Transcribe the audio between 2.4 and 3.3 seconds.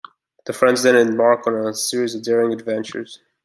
adventures.